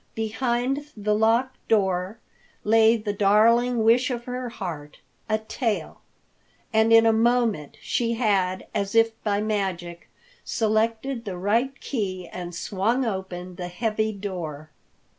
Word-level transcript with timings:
Behind 0.15 0.87
the 0.97 1.13
locked 1.13 1.57
door 1.67 2.17
lay 2.63 2.97
the 2.97 3.13
darling 3.13 3.83
wish 3.83 4.09
of 4.09 4.25
her 4.25 4.49
heart, 4.49 4.97
a 5.29 5.37
tail, 5.37 6.01
and 6.73 6.91
in 6.91 7.05
a 7.05 7.13
moment 7.13 7.77
she 7.83 8.13
had, 8.13 8.65
as 8.73 8.95
if 8.95 9.23
by 9.23 9.41
magic, 9.41 10.09
selected 10.43 11.23
the 11.23 11.37
right 11.37 11.79
key 11.81 12.27
and 12.29 12.55
swung 12.55 13.05
open 13.05 13.57
the 13.57 13.67
heavy 13.67 14.11
door. 14.11 14.71